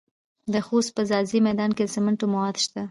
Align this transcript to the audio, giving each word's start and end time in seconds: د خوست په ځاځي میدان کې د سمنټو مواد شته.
د 0.53 0.55
خوست 0.65 0.91
په 0.95 1.01
ځاځي 1.09 1.39
میدان 1.47 1.71
کې 1.77 1.83
د 1.85 1.89
سمنټو 1.95 2.25
مواد 2.33 2.55
شته. 2.63 2.79